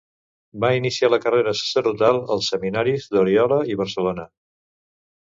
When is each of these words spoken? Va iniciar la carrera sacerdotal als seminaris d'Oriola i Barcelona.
Va 0.63 0.71
iniciar 0.77 1.09
la 1.11 1.19
carrera 1.25 1.53
sacerdotal 1.59 2.21
als 2.39 2.51
seminaris 2.55 3.09
d'Oriola 3.15 3.63
i 3.75 3.81
Barcelona. 3.87 4.31